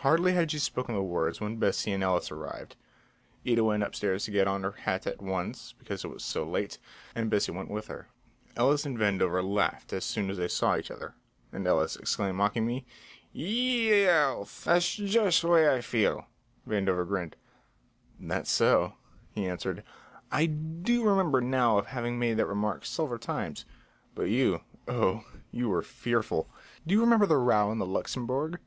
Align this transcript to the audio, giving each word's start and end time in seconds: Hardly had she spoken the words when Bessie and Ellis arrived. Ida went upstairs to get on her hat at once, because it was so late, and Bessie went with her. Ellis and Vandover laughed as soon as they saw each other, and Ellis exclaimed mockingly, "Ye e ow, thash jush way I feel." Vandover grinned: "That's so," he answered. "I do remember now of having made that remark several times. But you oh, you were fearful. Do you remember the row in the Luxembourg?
Hardly 0.00 0.34
had 0.34 0.50
she 0.50 0.58
spoken 0.58 0.94
the 0.94 1.00
words 1.02 1.40
when 1.40 1.56
Bessie 1.56 1.90
and 1.92 2.02
Ellis 2.02 2.30
arrived. 2.30 2.76
Ida 3.46 3.64
went 3.64 3.82
upstairs 3.82 4.26
to 4.26 4.30
get 4.30 4.46
on 4.46 4.62
her 4.62 4.72
hat 4.72 5.06
at 5.06 5.22
once, 5.22 5.72
because 5.78 6.04
it 6.04 6.08
was 6.08 6.22
so 6.22 6.44
late, 6.44 6.76
and 7.14 7.30
Bessie 7.30 7.50
went 7.52 7.70
with 7.70 7.86
her. 7.86 8.08
Ellis 8.56 8.84
and 8.84 8.98
Vandover 8.98 9.42
laughed 9.42 9.94
as 9.94 10.04
soon 10.04 10.28
as 10.28 10.36
they 10.36 10.48
saw 10.48 10.76
each 10.76 10.90
other, 10.90 11.14
and 11.50 11.66
Ellis 11.66 11.96
exclaimed 11.96 12.36
mockingly, 12.36 12.84
"Ye 13.32 13.90
e 14.04 14.08
ow, 14.10 14.44
thash 14.44 14.96
jush 14.98 15.42
way 15.42 15.66
I 15.74 15.80
feel." 15.80 16.26
Vandover 16.68 17.08
grinned: 17.08 17.34
"That's 18.20 18.50
so," 18.50 18.96
he 19.32 19.48
answered. 19.48 19.82
"I 20.30 20.44
do 20.44 21.08
remember 21.08 21.40
now 21.40 21.78
of 21.78 21.86
having 21.86 22.18
made 22.18 22.36
that 22.36 22.44
remark 22.44 22.84
several 22.84 23.18
times. 23.18 23.64
But 24.14 24.24
you 24.24 24.60
oh, 24.86 25.24
you 25.50 25.70
were 25.70 25.80
fearful. 25.80 26.50
Do 26.86 26.94
you 26.94 27.00
remember 27.00 27.24
the 27.24 27.38
row 27.38 27.72
in 27.72 27.78
the 27.78 27.86
Luxembourg? 27.86 28.58